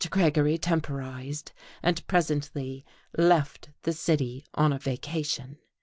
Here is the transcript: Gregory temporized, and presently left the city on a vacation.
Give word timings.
Gregory 0.09 0.57
temporized, 0.57 1.51
and 1.83 2.07
presently 2.07 2.83
left 3.19 3.69
the 3.83 3.93
city 3.93 4.43
on 4.55 4.73
a 4.73 4.79
vacation. 4.79 5.59